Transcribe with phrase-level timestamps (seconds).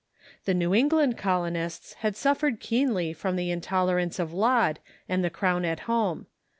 [0.45, 5.29] The New England col onists had suffered keenly from the intolerance of Laud and the
[5.29, 6.25] crown at home.